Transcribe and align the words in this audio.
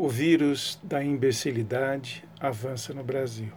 O 0.00 0.08
vírus 0.08 0.78
da 0.80 1.02
imbecilidade 1.02 2.24
avança 2.38 2.94
no 2.94 3.02
Brasil. 3.02 3.52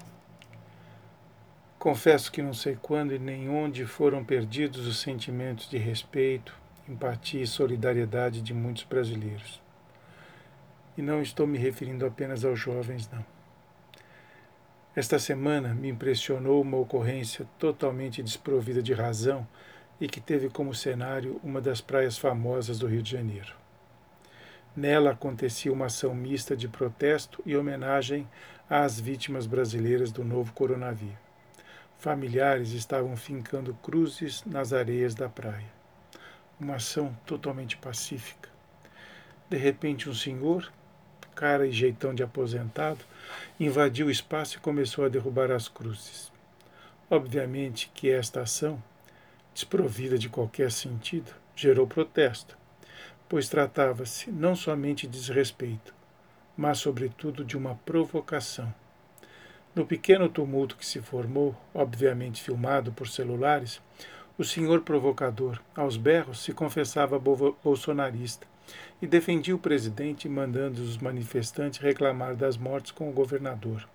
Confesso 1.78 2.32
que 2.32 2.42
não 2.42 2.52
sei 2.52 2.76
quando 2.82 3.14
e 3.14 3.20
nem 3.20 3.48
onde 3.48 3.86
foram 3.86 4.26
perdidos 4.26 4.88
os 4.88 5.00
sentimentos 5.00 5.70
de 5.70 5.78
respeito, 5.78 6.58
empatia 6.90 7.44
e 7.44 7.48
solidariedade 7.48 8.42
de 8.42 8.56
muitos 8.56 8.86
brasileiros. 8.86 9.62
E 10.98 11.02
não 11.04 11.22
estou 11.22 11.46
me 11.46 11.60
referindo 11.60 12.08
apenas 12.08 12.44
aos 12.44 12.60
jovens, 12.60 13.08
não. 13.12 13.24
Esta 14.96 15.20
semana 15.20 15.76
me 15.76 15.90
impressionou 15.90 16.60
uma 16.60 16.78
ocorrência 16.78 17.48
totalmente 17.60 18.24
desprovida 18.24 18.82
de 18.82 18.94
razão 18.96 19.48
e 20.00 20.08
que 20.08 20.20
teve 20.20 20.50
como 20.50 20.74
cenário 20.74 21.40
uma 21.44 21.62
das 21.62 21.82
praias 21.82 22.18
famosas 22.18 22.80
do 22.80 22.88
Rio 22.88 23.04
de 23.04 23.12
Janeiro. 23.12 23.62
Nela 24.76 25.12
acontecia 25.12 25.72
uma 25.72 25.88
ação 25.88 26.16
mista 26.16 26.56
de 26.56 26.68
protesto 26.68 27.44
e 27.46 27.58
homenagem 27.58 28.26
às 28.70 28.98
vítimas 28.98 29.46
brasileiras 29.46 30.14
do 30.14 30.24
novo 30.24 30.54
coronavírus. 30.54 31.18
Familiares 32.00 32.72
estavam 32.72 33.18
fincando 33.18 33.74
cruzes 33.84 34.44
nas 34.46 34.72
areias 34.72 35.14
da 35.14 35.28
praia. 35.28 35.70
Uma 36.58 36.76
ação 36.76 37.16
totalmente 37.26 37.76
pacífica. 37.76 38.50
De 39.50 39.58
repente, 39.58 40.10
um 40.10 40.14
senhor, 40.14 40.72
cara 41.36 41.68
e 41.68 41.72
jeitão 41.72 42.16
de 42.16 42.24
aposentado, 42.24 43.04
invadiu 43.60 44.08
o 44.08 44.12
espaço 44.12 44.56
e 44.56 44.62
começou 44.62 45.04
a 45.04 45.10
derrubar 45.10 45.52
as 45.52 45.68
cruzes. 45.68 46.32
Obviamente 47.10 47.92
que 47.94 48.10
esta 48.10 48.42
ação, 48.42 48.82
desprovida 49.54 50.18
de 50.18 50.30
qualquer 50.30 50.72
sentido, 50.72 51.34
gerou 51.54 51.86
protesto 51.86 52.61
pois 53.32 53.48
tratava-se 53.48 54.30
não 54.30 54.58
somente 54.58 55.08
de 55.08 55.18
desrespeito, 55.18 55.96
mas, 56.58 56.80
sobretudo, 56.80 57.46
de 57.46 57.56
uma 57.56 57.76
provocação. 57.86 58.74
No 59.74 59.86
pequeno 59.86 60.28
tumulto 60.28 60.76
que 60.76 60.86
se 60.86 61.00
formou, 61.00 61.56
obviamente 61.74 62.44
filmado 62.44 62.92
por 62.92 63.08
celulares, 63.08 63.82
o 64.38 64.44
senhor 64.44 64.82
provocador, 64.82 65.62
aos 65.74 65.96
berros, 65.96 66.44
se 66.44 66.52
confessava 66.52 67.18
bolsonarista 67.18 68.46
e 69.02 69.08
defendia 69.08 69.56
o 69.56 69.60
presidente, 69.60 70.28
mandando 70.28 70.82
os 70.82 70.98
manifestantes 70.98 71.80
reclamar 71.80 72.36
das 72.36 72.58
mortes 72.58 72.92
com 72.92 73.10
o 73.10 73.14
governador. 73.14 73.88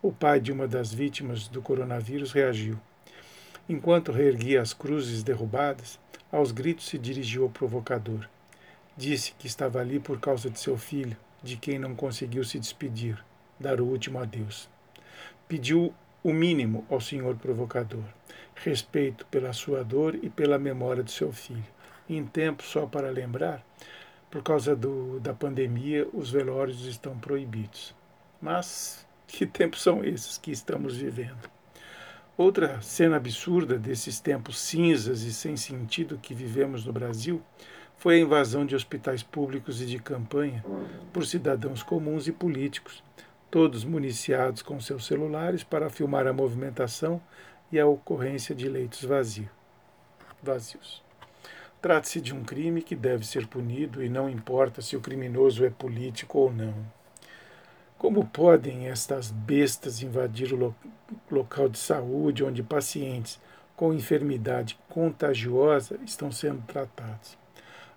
O 0.00 0.12
pai 0.12 0.38
de 0.38 0.52
uma 0.52 0.68
das 0.68 0.94
vítimas 0.94 1.48
do 1.48 1.60
coronavírus 1.60 2.30
reagiu. 2.30 2.78
Enquanto 3.68 4.12
reerguia 4.12 4.62
as 4.62 4.72
cruzes 4.72 5.24
derrubadas, 5.24 5.98
aos 6.30 6.52
gritos 6.52 6.86
se 6.86 6.98
dirigiu 6.98 7.44
ao 7.44 7.50
provocador. 7.50 8.28
Disse 8.96 9.32
que 9.38 9.46
estava 9.46 9.80
ali 9.80 9.98
por 9.98 10.20
causa 10.20 10.50
de 10.50 10.58
seu 10.58 10.76
filho, 10.76 11.16
de 11.42 11.56
quem 11.56 11.78
não 11.78 11.94
conseguiu 11.94 12.44
se 12.44 12.58
despedir, 12.58 13.22
dar 13.58 13.80
o 13.80 13.86
último 13.86 14.18
adeus. 14.18 14.68
Pediu 15.46 15.94
o 16.22 16.32
mínimo 16.32 16.84
ao 16.90 17.00
senhor 17.00 17.36
provocador: 17.36 18.04
respeito 18.54 19.24
pela 19.26 19.52
sua 19.52 19.84
dor 19.84 20.18
e 20.22 20.28
pela 20.28 20.58
memória 20.58 21.02
de 21.02 21.12
seu 21.12 21.32
filho. 21.32 21.64
Em 22.08 22.24
tempo, 22.24 22.62
só 22.62 22.86
para 22.86 23.10
lembrar, 23.10 23.64
por 24.30 24.42
causa 24.42 24.74
do, 24.74 25.20
da 25.20 25.32
pandemia, 25.32 26.06
os 26.12 26.30
velórios 26.30 26.84
estão 26.86 27.18
proibidos. 27.18 27.94
Mas 28.40 29.06
que 29.26 29.46
tempos 29.46 29.82
são 29.82 30.04
esses 30.04 30.38
que 30.38 30.50
estamos 30.50 30.96
vivendo? 30.96 31.57
Outra 32.38 32.80
cena 32.80 33.16
absurda 33.16 33.76
desses 33.76 34.20
tempos 34.20 34.60
cinzas 34.60 35.22
e 35.22 35.32
sem 35.32 35.56
sentido 35.56 36.20
que 36.22 36.32
vivemos 36.32 36.84
no 36.84 36.92
Brasil 36.92 37.42
foi 37.96 38.14
a 38.14 38.20
invasão 38.20 38.64
de 38.64 38.76
hospitais 38.76 39.24
públicos 39.24 39.82
e 39.82 39.86
de 39.86 39.98
campanha 39.98 40.64
por 41.12 41.26
cidadãos 41.26 41.82
comuns 41.82 42.28
e 42.28 42.32
políticos, 42.32 43.02
todos 43.50 43.82
municiados 43.82 44.62
com 44.62 44.80
seus 44.80 45.04
celulares 45.04 45.64
para 45.64 45.90
filmar 45.90 46.28
a 46.28 46.32
movimentação 46.32 47.20
e 47.72 47.80
a 47.80 47.88
ocorrência 47.88 48.54
de 48.54 48.68
leitos 48.68 49.02
vazios. 49.02 49.48
vazios. 50.40 51.02
Trata-se 51.82 52.20
de 52.20 52.32
um 52.32 52.44
crime 52.44 52.82
que 52.82 52.94
deve 52.94 53.26
ser 53.26 53.48
punido 53.48 54.00
e 54.00 54.08
não 54.08 54.30
importa 54.30 54.80
se 54.80 54.96
o 54.96 55.00
criminoso 55.00 55.64
é 55.64 55.70
político 55.70 56.38
ou 56.38 56.52
não. 56.52 56.97
Como 57.98 58.24
podem 58.24 58.86
estas 58.86 59.32
bestas 59.32 60.02
invadir 60.02 60.52
o 60.52 60.56
lo 60.56 60.76
local 61.28 61.68
de 61.68 61.78
saúde 61.78 62.44
onde 62.44 62.62
pacientes 62.62 63.40
com 63.74 63.92
enfermidade 63.92 64.78
contagiosa 64.88 65.98
estão 66.06 66.30
sendo 66.30 66.62
tratados? 66.62 67.36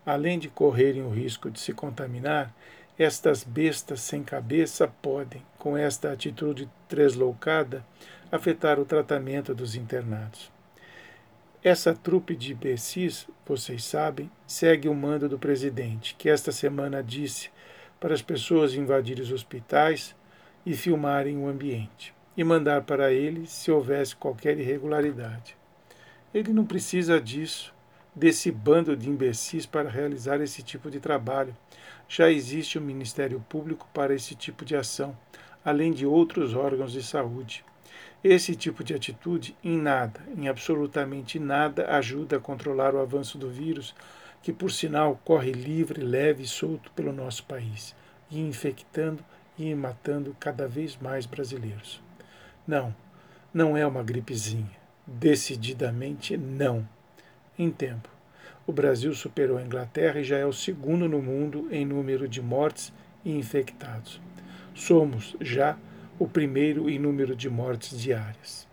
Além 0.03 0.39
de 0.39 0.49
correrem 0.49 1.03
o 1.03 1.11
risco 1.11 1.51
de 1.51 1.59
se 1.59 1.71
contaminar, 1.71 2.51
estas 2.97 3.43
bestas 3.43 4.01
sem 4.01 4.23
cabeça 4.23 4.87
podem, 4.87 5.43
com 5.59 5.77
esta 5.77 6.11
atitude 6.11 6.67
tresloucada, 6.89 7.85
afetar 8.31 8.79
o 8.79 8.85
tratamento 8.85 9.53
dos 9.53 9.75
internados. 9.75 10.51
Essa 11.63 11.93
trupe 11.93 12.35
de 12.35 12.53
imbecis, 12.53 13.27
vocês 13.45 13.83
sabem, 13.83 14.31
segue 14.47 14.89
o 14.89 14.95
mando 14.95 15.29
do 15.29 15.37
presidente, 15.37 16.15
que 16.15 16.27
esta 16.27 16.51
semana 16.51 17.03
disse 17.03 17.51
para 18.01 18.15
as 18.15 18.21
pessoas 18.21 18.73
invadirem 18.73 19.23
os 19.23 19.31
hospitais 19.31 20.15
e 20.65 20.75
filmarem 20.75 21.37
o 21.37 21.47
ambiente, 21.47 22.15
e 22.35 22.43
mandar 22.43 22.81
para 22.81 23.13
ele 23.13 23.45
se 23.45 23.71
houvesse 23.71 24.15
qualquer 24.15 24.57
irregularidade. 24.57 25.55
Ele 26.33 26.51
não 26.51 26.65
precisa 26.65 27.21
disso, 27.21 27.71
desse 28.15 28.51
bando 28.51 28.97
de 28.97 29.07
imbecis 29.07 29.67
para 29.67 29.87
realizar 29.87 30.41
esse 30.41 30.63
tipo 30.63 30.89
de 30.89 30.99
trabalho. 30.99 31.55
Já 32.09 32.31
existe 32.31 32.79
um 32.79 32.81
Ministério 32.81 33.39
Público 33.47 33.87
para 33.93 34.15
esse 34.15 34.33
tipo 34.33 34.65
de 34.65 34.75
ação, 34.75 35.15
além 35.63 35.91
de 35.93 36.05
outros 36.05 36.55
órgãos 36.55 36.91
de 36.91 37.03
saúde. 37.03 37.63
Esse 38.23 38.55
tipo 38.55 38.83
de 38.83 38.95
atitude, 38.95 39.55
em 39.63 39.77
nada, 39.77 40.21
em 40.35 40.47
absolutamente 40.47 41.37
nada, 41.37 41.85
ajuda 41.95 42.37
a 42.37 42.39
controlar 42.39 42.95
o 42.95 42.99
avanço 42.99 43.37
do 43.37 43.49
vírus, 43.49 43.93
que 44.41 44.51
por 44.51 44.71
sinal 44.71 45.19
corre 45.23 45.51
livre, 45.51 46.01
leve 46.01 46.43
e 46.43 46.47
solto 46.47 46.91
pelo 46.91 47.13
nosso 47.13 47.43
país, 47.45 47.95
e 48.29 48.39
infectando 48.39 49.23
e 49.57 49.73
matando 49.75 50.35
cada 50.39 50.67
vez 50.67 50.97
mais 50.97 51.25
brasileiros. 51.25 52.01
Não, 52.65 52.95
não 53.53 53.75
é 53.75 53.85
uma 53.85 54.03
gripezinha. 54.03 54.79
Decididamente 55.05 56.37
não. 56.37 56.87
Em 57.57 57.69
tempo, 57.69 58.09
o 58.65 58.71
Brasil 58.71 59.13
superou 59.13 59.57
a 59.57 59.63
Inglaterra 59.63 60.19
e 60.19 60.23
já 60.23 60.37
é 60.37 60.45
o 60.45 60.53
segundo 60.53 61.07
no 61.07 61.21
mundo 61.21 61.67
em 61.71 61.85
número 61.85 62.27
de 62.27 62.41
mortes 62.41 62.93
e 63.25 63.31
infectados. 63.31 64.21
Somos 64.73 65.35
já 65.41 65.77
o 66.17 66.27
primeiro 66.27 66.89
em 66.89 66.97
número 66.97 67.35
de 67.35 67.49
mortes 67.49 67.99
diárias. 67.99 68.70